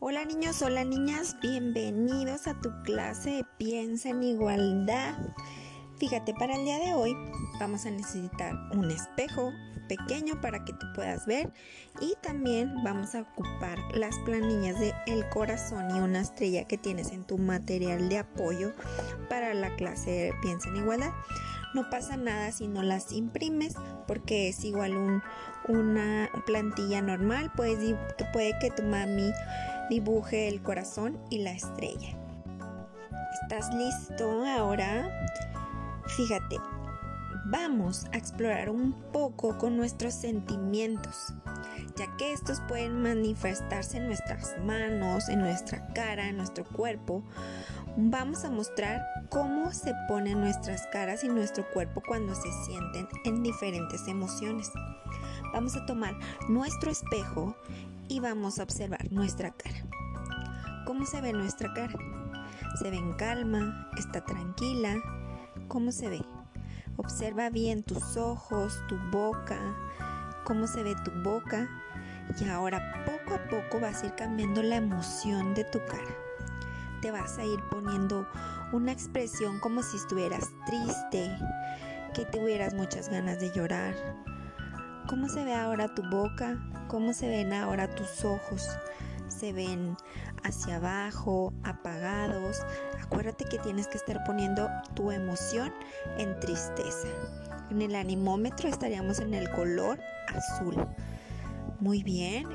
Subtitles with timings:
[0.00, 5.18] Hola niños, hola niñas, bienvenidos a tu clase de Piensa en Igualdad.
[5.98, 7.16] Fíjate, para el día de hoy
[7.58, 9.50] vamos a necesitar un espejo
[9.88, 11.52] pequeño para que tú puedas ver
[12.00, 17.10] y también vamos a ocupar las planillas de el corazón y una estrella que tienes
[17.10, 18.74] en tu material de apoyo
[19.28, 21.10] para la clase de Piensa en Igualdad.
[21.74, 23.74] No pasa nada si no las imprimes
[24.06, 25.22] porque es igual un,
[25.68, 27.52] una plantilla normal.
[27.54, 27.96] Puedes,
[28.32, 29.30] puede que tu mami
[29.88, 32.16] dibuje el corazón y la estrella.
[33.42, 35.08] ¿Estás listo ahora?
[36.16, 36.56] Fíjate,
[37.46, 41.32] vamos a explorar un poco con nuestros sentimientos,
[41.96, 47.22] ya que estos pueden manifestarse en nuestras manos, en nuestra cara, en nuestro cuerpo.
[47.96, 53.42] Vamos a mostrar cómo se ponen nuestras caras y nuestro cuerpo cuando se sienten en
[53.42, 54.70] diferentes emociones.
[55.52, 56.14] Vamos a tomar
[56.48, 57.56] nuestro espejo
[58.08, 59.84] y vamos a observar nuestra cara.
[60.86, 61.94] ¿Cómo se ve nuestra cara?
[62.78, 63.90] ¿Se ve en calma?
[63.98, 64.96] ¿Está tranquila?
[65.68, 66.24] ¿Cómo se ve?
[66.96, 69.58] Observa bien tus ojos, tu boca,
[70.44, 71.68] cómo se ve tu boca
[72.40, 76.16] y ahora poco a poco vas a ir cambiando la emoción de tu cara.
[77.02, 78.26] Te vas a ir poniendo
[78.72, 81.36] una expresión como si estuvieras triste,
[82.14, 83.94] que tuvieras muchas ganas de llorar,
[85.08, 86.58] ¿Cómo se ve ahora tu boca?
[86.88, 88.68] ¿Cómo se ven ahora tus ojos?
[89.28, 89.96] ¿Se ven
[90.44, 92.58] hacia abajo, apagados?
[93.02, 95.72] Acuérdate que tienes que estar poniendo tu emoción
[96.18, 97.08] en tristeza.
[97.70, 100.76] En el animómetro estaríamos en el color azul.
[101.80, 102.46] Muy bien,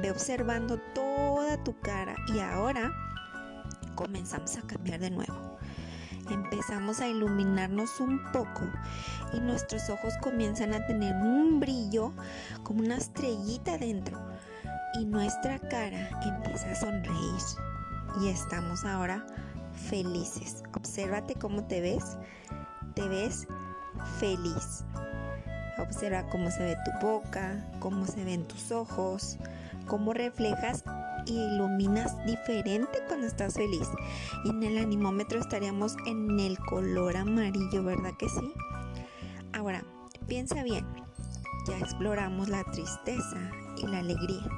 [0.00, 2.90] ve observando toda tu cara y ahora
[3.94, 5.51] comenzamos a cambiar de nuevo
[6.30, 8.62] empezamos a iluminarnos un poco
[9.32, 12.12] y nuestros ojos comienzan a tener un brillo
[12.62, 14.20] como una estrellita dentro
[14.94, 17.42] y nuestra cara empieza a sonreír
[18.20, 19.26] y estamos ahora
[19.72, 20.62] felices.
[20.74, 22.18] Obsérvate cómo te ves.
[22.94, 23.46] Te ves
[24.18, 24.84] feliz.
[25.78, 29.38] Observa cómo se ve tu boca, cómo se ven tus ojos,
[29.86, 30.84] cómo reflejas
[31.26, 33.88] y iluminas diferente cuando estás feliz.
[34.44, 38.52] Y en el animómetro estaríamos en el color amarillo, ¿verdad que sí?
[39.52, 39.84] Ahora,
[40.26, 40.86] piensa bien.
[41.66, 44.48] Ya exploramos la tristeza y la alegría.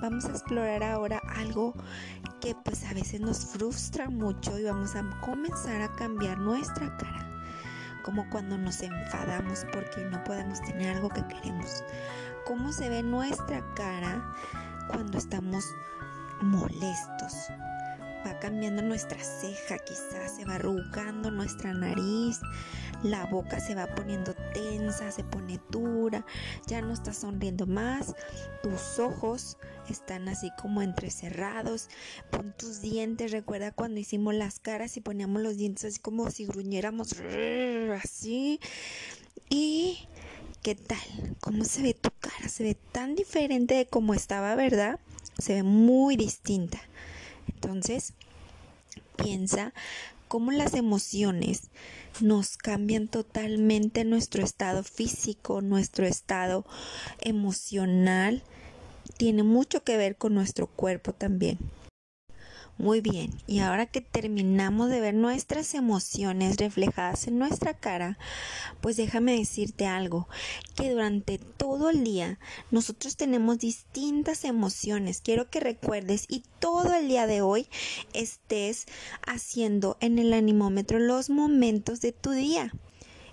[0.00, 1.74] Vamos a explorar ahora algo
[2.40, 7.42] que pues a veces nos frustra mucho y vamos a comenzar a cambiar nuestra cara.
[8.04, 11.82] Como cuando nos enfadamos porque no podemos tener algo que queremos.
[12.46, 14.34] ¿Cómo se ve nuestra cara
[14.88, 15.64] cuando estamos
[16.40, 17.34] molestos.
[18.26, 22.40] Va cambiando nuestra ceja, quizás se va arrugando nuestra nariz,
[23.04, 26.26] la boca se va poniendo tensa, se pone dura,
[26.66, 28.16] ya no está sonriendo más,
[28.62, 29.56] tus ojos
[29.88, 31.88] están así como entrecerrados,
[32.30, 36.44] pon tus dientes, recuerda cuando hicimos las caras y poníamos los dientes así como si
[36.44, 37.14] gruñéramos
[38.02, 38.60] así.
[39.48, 40.08] Y
[40.62, 41.36] ¿qué tal?
[41.40, 42.48] ¿Cómo se ve tu cara?
[42.48, 44.98] Se ve tan diferente de como estaba, ¿verdad?
[45.38, 46.80] se ve muy distinta.
[47.54, 48.12] Entonces,
[49.16, 49.72] piensa
[50.26, 51.62] cómo las emociones
[52.20, 56.66] nos cambian totalmente nuestro estado físico, nuestro estado
[57.20, 58.42] emocional.
[59.16, 61.58] Tiene mucho que ver con nuestro cuerpo también.
[62.78, 68.18] Muy bien, y ahora que terminamos de ver nuestras emociones reflejadas en nuestra cara,
[68.80, 70.28] pues déjame decirte algo,
[70.76, 72.38] que durante todo el día
[72.70, 75.20] nosotros tenemos distintas emociones.
[75.20, 77.66] Quiero que recuerdes y todo el día de hoy
[78.12, 78.86] estés
[79.26, 82.72] haciendo en el animómetro los momentos de tu día.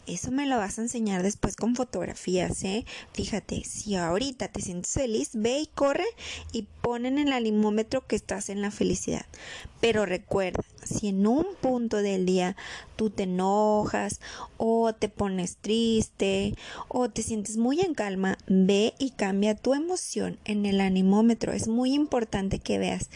[0.08, 2.86] Eso me lo vas a enseñar después con fotografías, ¿eh?
[3.14, 6.06] Fíjate, si ahorita te sientes feliz, ve y corre
[6.52, 9.26] y pon en el alimómetro que estás en la felicidad.
[9.82, 12.56] Pero recuerda, si en un punto del día
[12.96, 14.22] tú te enojas
[14.58, 16.56] o te pones triste
[16.88, 21.52] o te sientes muy en calma, ve y cambia tu emoción en el animómetro.
[21.52, 23.10] Es muy importante que veas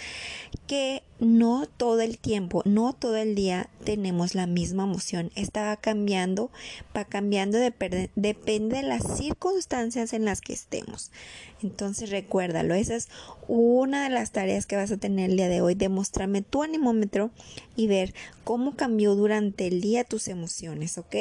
[0.68, 5.32] que no todo el tiempo, no todo el día tenemos la misma emoción.
[5.36, 6.50] Esta va cambiando,
[6.96, 11.12] va cambiando, depende de las circunstancias en las que estemos.
[11.62, 13.10] Entonces recuérdalo, esa es
[13.48, 17.32] una de las tareas que vas a tener el día de hoy, demostrarme tu animómetro
[17.76, 18.14] y ver
[18.44, 21.16] cómo cambió durante el día tus emociones, ¿ok?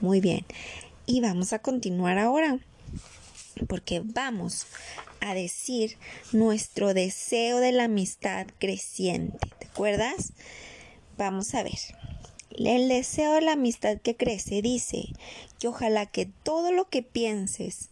[0.00, 0.44] Muy bien.
[1.06, 2.58] Y vamos a continuar ahora
[3.66, 4.66] porque vamos
[5.20, 5.96] a decir
[6.32, 9.38] nuestro deseo de la amistad creciente.
[9.58, 10.32] ¿Te acuerdas?
[11.18, 11.78] Vamos a ver.
[12.50, 15.08] El deseo de la amistad que crece dice
[15.58, 17.90] que ojalá que todo lo que pienses,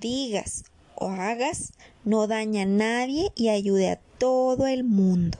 [0.00, 1.72] digas o hagas
[2.04, 5.38] no dañe a nadie y ayude a todo el mundo.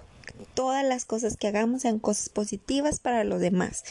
[0.55, 3.85] Todas las cosas que hagamos sean cosas positivas para los demás.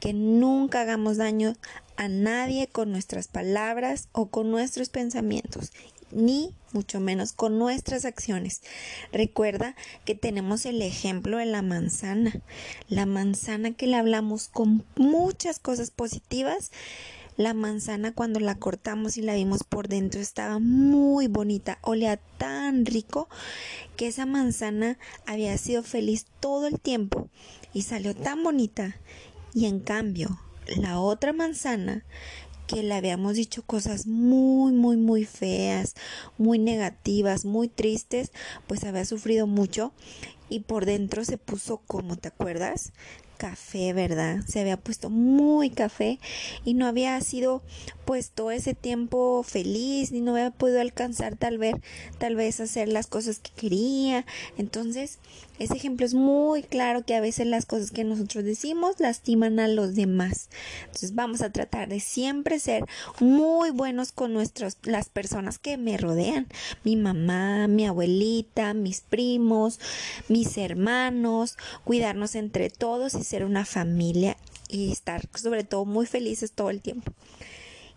[0.00, 1.54] Que nunca hagamos daño
[1.96, 5.70] a nadie con nuestras palabras o con nuestros pensamientos
[6.14, 8.62] ni mucho menos con nuestras acciones.
[9.12, 12.32] Recuerda que tenemos el ejemplo de la manzana,
[12.88, 16.70] la manzana que le hablamos con muchas cosas positivas.
[17.36, 22.86] La manzana cuando la cortamos y la vimos por dentro estaba muy bonita, olía tan
[22.86, 23.28] rico
[23.96, 27.28] que esa manzana había sido feliz todo el tiempo
[27.72, 28.96] y salió tan bonita.
[29.52, 30.40] Y en cambio,
[30.76, 32.04] la otra manzana
[32.68, 35.94] que le habíamos dicho cosas muy, muy, muy feas,
[36.38, 38.32] muy negativas, muy tristes,
[38.66, 39.92] pues había sufrido mucho
[40.48, 42.92] y por dentro se puso como, ¿te acuerdas?
[43.36, 44.40] Café, ¿verdad?
[44.46, 46.18] Se había puesto muy café
[46.64, 47.62] y no había sido
[48.04, 51.74] pues todo ese tiempo feliz ni no había podido alcanzar tal vez
[52.18, 54.26] tal vez hacer las cosas que quería.
[54.58, 55.18] Entonces,
[55.58, 59.68] ese ejemplo es muy claro que a veces las cosas que nosotros decimos lastiman a
[59.68, 60.48] los demás.
[60.80, 62.84] Entonces, vamos a tratar de siempre ser
[63.20, 66.48] muy buenos con nuestros las personas que me rodean,
[66.82, 69.78] mi mamá, mi abuelita, mis primos,
[70.28, 74.36] mis hermanos, cuidarnos entre todos y ser una familia
[74.68, 77.12] y estar sobre todo muy felices todo el tiempo.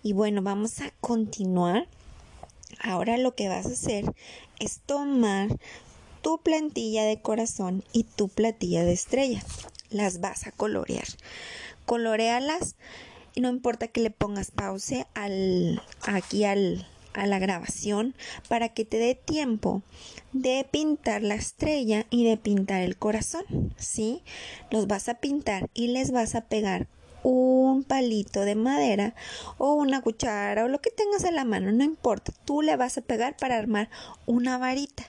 [0.04, 1.88] Y bueno, vamos a continuar.
[2.80, 4.06] Ahora lo que vas a hacer
[4.60, 5.50] es tomar
[6.22, 9.44] tu plantilla de corazón y tu plantilla de estrella.
[9.90, 11.08] Las vas a colorear.
[11.86, 12.76] Colorealas
[13.36, 18.16] y no importa que le pongas pause al, aquí al, a la grabación
[18.48, 19.82] para que te dé tiempo
[20.34, 24.24] de pintar la estrella y de pintar el corazón, ¿sí?
[24.72, 26.88] Los vas a pintar y les vas a pegar
[27.24, 29.14] un palito de madera
[29.58, 32.98] o una cuchara o lo que tengas en la mano, no importa, tú le vas
[32.98, 33.90] a pegar para armar
[34.26, 35.04] una varita.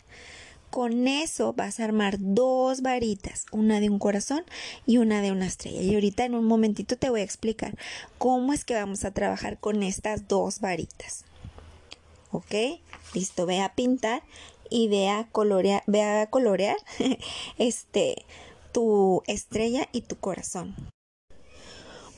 [0.71, 4.45] Con eso vas a armar dos varitas, una de un corazón
[4.87, 5.81] y una de una estrella.
[5.81, 7.77] Y ahorita en un momentito te voy a explicar
[8.19, 11.25] cómo es que vamos a trabajar con estas dos varitas.
[12.31, 12.81] ¿Ok?
[13.15, 14.23] Listo, ve a pintar
[14.71, 16.77] y ve a colorear, ve a colorear
[17.59, 18.27] este,
[18.73, 20.75] tu estrella y tu corazón.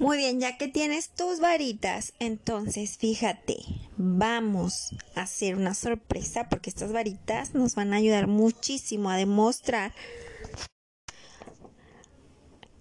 [0.00, 3.58] Muy bien, ya que tienes tus varitas, entonces fíjate,
[3.98, 9.92] vamos a hacer una sorpresa porque estas varitas nos van a ayudar muchísimo a demostrar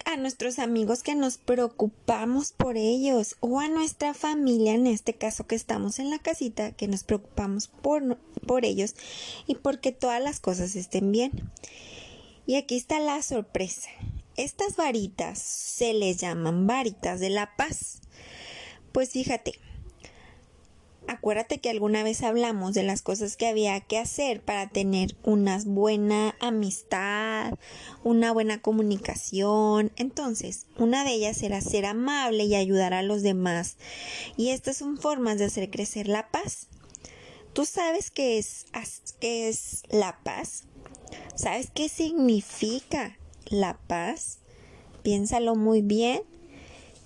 [0.06, 5.45] a nuestros amigos que nos preocupamos por ellos o a nuestra familia, en este caso
[5.45, 8.18] que estamos en la casita, que nos preocupamos por,
[8.48, 8.95] por ellos
[9.45, 11.51] y porque todas las cosas estén bien.
[12.45, 13.89] Y aquí está la sorpresa.
[14.39, 18.00] Estas varitas se les llaman varitas de la paz.
[18.94, 19.59] Pues fíjate,
[21.09, 25.59] acuérdate que alguna vez hablamos de las cosas que había que hacer para tener una
[25.65, 27.56] buena amistad,
[28.06, 29.91] una buena comunicación.
[29.97, 33.75] Entonces, una de ellas era ser amable y ayudar a los demás.
[34.38, 36.69] Y estas son formas de hacer crecer la paz.
[37.51, 40.63] ¿Tú sabes qué es, la paz?
[41.35, 43.19] ¿Sabes qué significa
[43.50, 44.40] la paz?
[45.04, 46.22] Piénsalo muy bien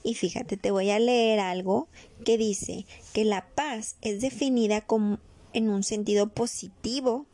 [0.04, 1.88] y fíjate, te voy a leer algo
[2.26, 5.20] que dice que la paz es definida como
[5.54, 7.26] en un sentido positivo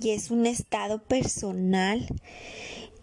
[0.00, 2.06] y es un estado personal.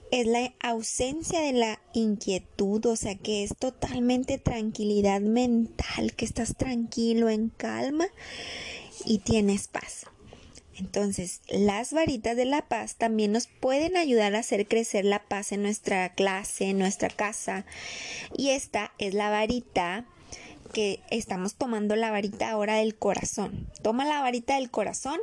[0.10, 6.56] Es la ausencia de la inquietud, o sea que es totalmente tranquilidad mental, que estás
[6.56, 8.08] tranquilo, en calma
[9.06, 10.06] y tienes paz.
[10.80, 15.52] Entonces, las varitas de la paz también nos pueden ayudar a hacer crecer la paz
[15.52, 17.66] en nuestra clase, en nuestra casa.
[18.36, 20.06] Y esta es la varita
[20.74, 23.68] que estamos tomando la varita ahora del corazón.
[23.82, 25.20] Toma la varita del corazón.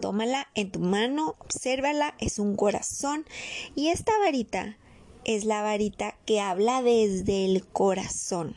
[0.00, 3.26] Tómala en tu mano, obsérvala, es un corazón.
[3.74, 4.76] Y esta varita
[5.24, 8.54] es la varita que habla desde el corazón.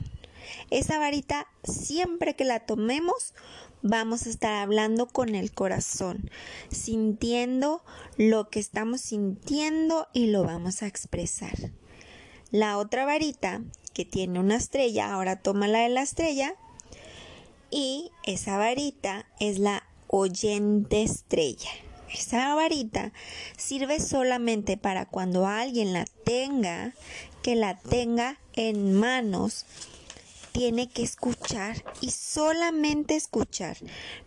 [0.69, 3.33] Esa varita, siempre que la tomemos,
[3.81, 6.29] vamos a estar hablando con el corazón,
[6.71, 7.83] sintiendo
[8.17, 11.71] lo que estamos sintiendo y lo vamos a expresar.
[12.51, 13.61] La otra varita
[13.93, 16.55] que tiene una estrella, ahora toma la de la estrella
[17.69, 21.69] y esa varita es la oyente estrella.
[22.11, 23.11] Esa varita
[23.55, 26.93] sirve solamente para cuando alguien la tenga,
[27.43, 29.65] que la tenga en manos
[30.59, 33.77] tiene que escuchar y solamente escuchar.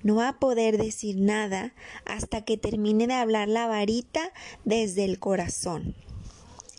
[0.02, 1.74] No va a poder decir nada
[2.06, 4.32] hasta que termine de hablar la varita
[4.64, 5.94] desde el corazón.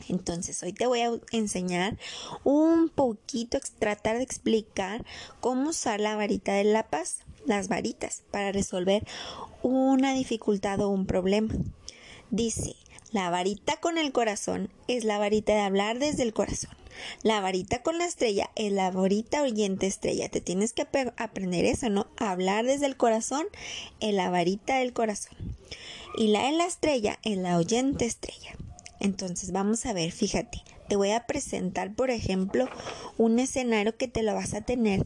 [0.10, 2.00] Entonces, hoy te voy a enseñar
[2.43, 5.05] un poquito, tratar de explicar
[5.39, 9.05] cómo usar la varita de la paz, las varitas, para resolver
[9.62, 11.53] una dificultad o un problema.
[12.31, 12.75] Dice,
[13.12, 16.83] la varita con el corazón es la varita de hablar desde el corazón.
[17.22, 20.30] La varita con la estrella es la varita oyente estrella.
[20.30, 22.08] Te tienes que aprender eso, ¿no?
[22.18, 23.46] Hablar desde el corazón
[24.00, 25.38] es la varita del corazón.
[26.18, 28.56] Y la de la estrella es la oyente estrella.
[29.00, 32.70] Entonces vamos a ver, fíjate, te voy a presentar, por ejemplo,
[33.18, 35.06] un escenario que te lo vas a tener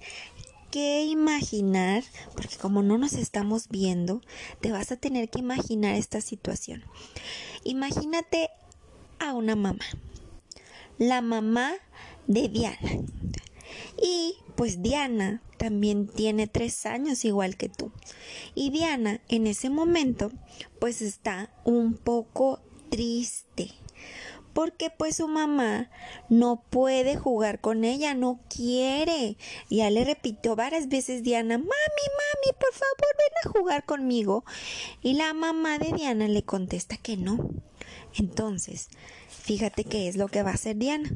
[0.71, 2.03] que imaginar,
[2.35, 4.21] porque como no nos estamos viendo,
[4.61, 6.83] te vas a tener que imaginar esta situación.
[7.63, 8.49] Imagínate
[9.19, 9.85] a una mamá,
[10.97, 11.73] la mamá
[12.27, 12.89] de Diana.
[14.01, 17.91] Y pues Diana también tiene tres años igual que tú.
[18.55, 20.31] Y Diana en ese momento
[20.79, 23.73] pues está un poco triste
[24.57, 25.91] porque pues su mamá
[26.29, 29.37] no puede jugar con ella, no quiere.
[29.69, 34.45] Ya le repitió varias veces Diana, mami, mami, por favor ven a jugar conmigo.
[35.03, 37.51] Y la mamá de Diana le contesta que no.
[38.15, 38.89] Entonces,
[39.47, 41.09] fíjate qué es lo que va a hacer Diana.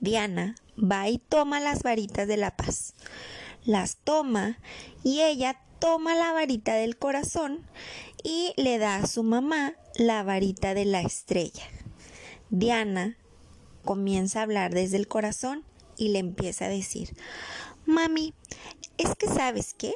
[0.00, 2.94] Diana va y toma las varitas de la paz.
[3.64, 4.58] Las toma
[5.04, 7.66] y ella toma la varita del corazón
[8.24, 11.64] y le da a su mamá la varita de la estrella.
[12.48, 13.18] Diana
[13.84, 15.64] comienza a hablar desde el corazón
[15.98, 17.14] y le empieza a decir,
[17.84, 18.32] Mami,
[18.96, 19.94] es que sabes qué,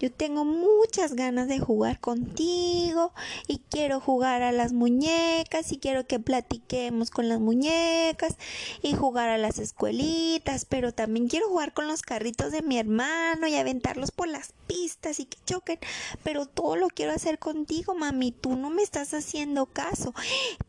[0.00, 3.12] yo tengo muchas ganas de jugar contigo
[3.46, 8.36] y quiero jugar a las muñecas y quiero que platiquemos con las muñecas
[8.82, 13.46] y jugar a las escuelitas, pero también quiero jugar con los carritos de mi hermano
[13.46, 15.78] y aventarlos por las pistas y que choquen,
[16.22, 20.12] pero todo lo quiero hacer contigo, mami, tú no me estás haciendo caso.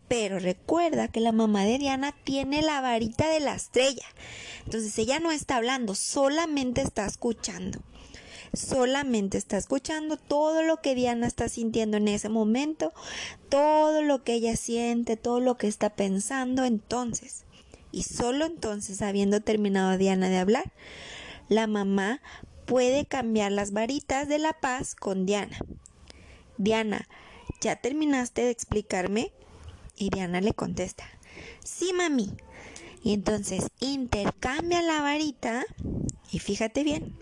[0.08, 4.05] Pero recuerda que la mamá de Diana tiene la varita de la estrella.
[4.65, 7.82] Entonces ella no está hablando, solamente está escuchando
[8.55, 12.93] solamente está escuchando todo lo que Diana está sintiendo en ese momento,
[13.50, 17.45] todo lo que ella siente, todo lo que está pensando entonces.
[17.91, 20.74] Y solo entonces, habiendo terminado Diana de hablar,
[21.47, 22.21] la mamá
[22.65, 25.57] puede cambiar las varitas de la paz con Diana.
[26.57, 27.07] Diana,
[27.62, 29.31] ¿ya terminaste de explicarme?
[29.95, 31.05] Y Diana le contesta,
[31.63, 32.33] sí, mami.
[33.03, 35.63] Y entonces intercambia la varita
[36.31, 37.15] y fíjate bien,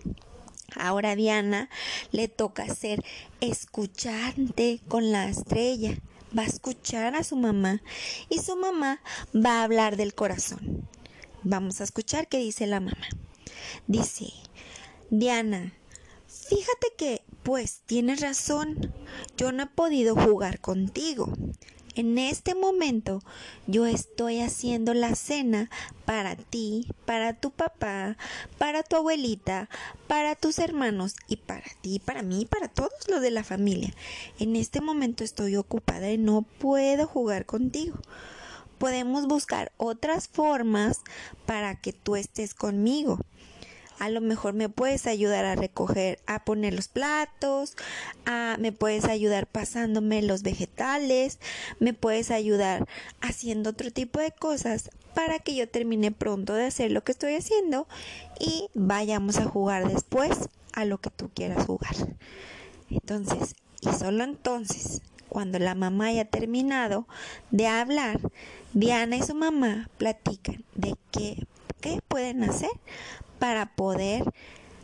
[0.76, 1.68] Ahora Diana
[2.12, 3.04] le toca ser
[3.40, 5.98] escuchante con la estrella.
[6.36, 7.80] Va a escuchar a su mamá
[8.28, 9.00] y su mamá
[9.34, 10.88] va a hablar del corazón.
[11.42, 13.06] Vamos a escuchar qué dice la mamá.
[13.86, 14.32] Dice,
[15.10, 15.74] Diana,
[16.26, 18.92] fíjate que, pues, tienes razón,
[19.36, 21.32] yo no he podido jugar contigo.
[21.96, 23.22] En este momento
[23.68, 25.70] yo estoy haciendo la cena
[26.04, 28.16] para ti, para tu papá,
[28.58, 29.68] para tu abuelita,
[30.08, 33.94] para tus hermanos y para ti, para mí, para todos los de la familia.
[34.40, 37.96] En este momento estoy ocupada y no puedo jugar contigo.
[38.78, 41.00] Podemos buscar otras formas
[41.46, 43.20] para que tú estés conmigo
[43.98, 47.76] a lo mejor me puedes ayudar a recoger, a poner los platos,
[48.26, 51.38] a, me puedes ayudar pasándome los vegetales,
[51.80, 52.86] me puedes ayudar
[53.20, 57.34] haciendo otro tipo de cosas para que yo termine pronto de hacer lo que estoy
[57.34, 57.86] haciendo
[58.38, 61.94] y vayamos a jugar después a lo que tú quieras jugar.
[62.90, 67.06] Entonces, y solo entonces, cuando la mamá haya terminado
[67.50, 68.20] de hablar,
[68.72, 71.46] Diana y su mamá platican de qué,
[71.80, 72.70] qué pueden hacer
[73.44, 74.24] para poder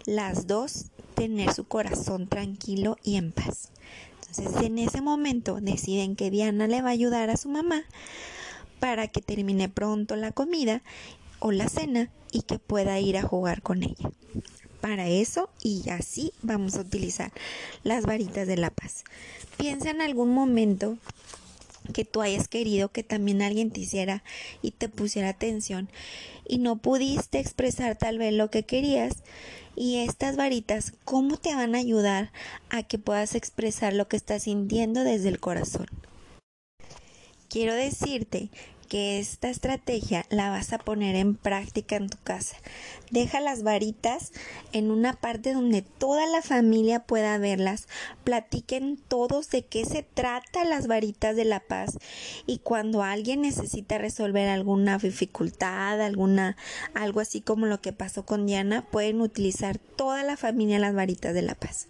[0.05, 3.71] las dos tener su corazón tranquilo y en paz.
[4.17, 7.85] Entonces en ese momento deciden que Diana le va a ayudar a su mamá
[8.79, 10.83] para que termine pronto la comida
[11.39, 14.11] o la cena y que pueda ir a jugar con ella.
[14.83, 17.33] Para eso y así vamos a utilizar
[17.83, 19.05] las varitas de la paz.
[19.57, 20.99] Piensa en algún momento
[21.93, 24.23] que tú hayas querido que también alguien te hiciera
[24.63, 25.89] y te pusiera atención
[26.47, 29.23] y no pudiste expresar tal vez lo que querías
[29.77, 32.33] y estas varitas cómo te van a ayudar
[32.69, 35.87] a que puedas expresar lo que estás sintiendo desde el corazón.
[37.49, 38.49] Quiero decirte
[38.91, 42.57] que esta estrategia la vas a poner en práctica en tu casa.
[43.13, 44.33] Deja las varitas
[44.73, 47.87] en una parte donde toda la familia pueda verlas.
[48.25, 51.99] Platiquen todos de qué se trata las varitas de la paz
[52.47, 56.57] y cuando alguien necesita resolver alguna dificultad, alguna
[56.93, 61.33] algo así como lo que pasó con Diana, pueden utilizar toda la familia las varitas
[61.33, 61.87] de la paz.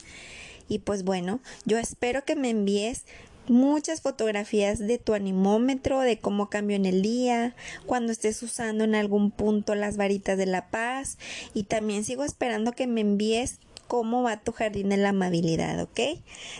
[0.68, 3.04] Y pues bueno, yo espero que me envíes
[3.50, 7.54] muchas fotografías de tu animómetro, de cómo cambió en el día,
[7.84, 11.18] cuando estés usando en algún punto las varitas de la paz
[11.52, 13.58] y también sigo esperando que me envíes
[13.90, 15.98] cómo va tu jardín de la amabilidad, ¿ok?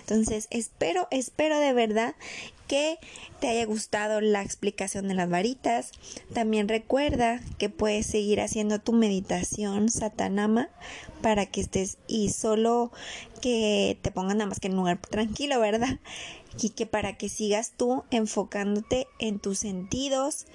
[0.01, 2.17] Entonces, espero, espero de verdad
[2.67, 2.99] que
[3.39, 5.93] te haya gustado la explicación de las varitas.
[6.35, 10.71] También recuerda que puedes seguir haciendo tu meditación satanama
[11.23, 12.91] para que estés y solo
[13.41, 16.01] que te pongan nada más que en un lugar tranquilo, ¿verdad?
[16.61, 20.47] Y que para que sigas tú enfocándote en tus sentidos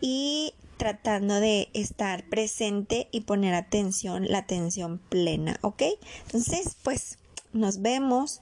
[0.00, 5.82] y tratando de estar presente y poner atención, la atención plena, ¿ok?
[6.26, 7.18] Entonces, pues
[7.52, 8.40] nos vemos.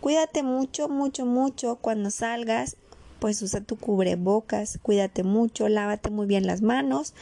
[0.00, 2.76] Cuídate mucho, mucho, mucho cuando salgas.
[3.20, 7.14] Pues usa tu cubrebocas, cuídate mucho, lávate muy bien las manos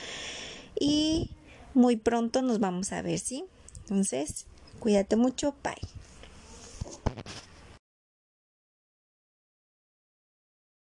[0.81, 1.31] y
[1.75, 3.45] muy pronto nos vamos a ver, ¿sí?
[3.83, 4.47] Entonces,
[4.81, 5.77] cuídate mucho, bye.